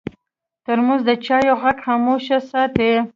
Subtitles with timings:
[0.65, 2.91] ترموز د چایو غږ خاموش ساتي.